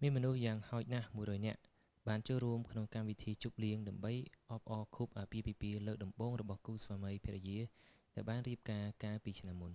[0.00, 1.60] មានមនុស្សយ៉ាងហោចណាស់ 100 នាក់
[2.08, 4.12] បានចូលរួមក្នុងកម្មវិធីជប់លៀង ដើម្បី
[4.50, 7.60] អបអរខួបអាពាហ៍ពិពាហ៍លើកដំបូងរបស់គូស្វាមីភរិយា
[8.14, 9.72] ដែលបានរៀបការកាលពីឆ្នាំមុន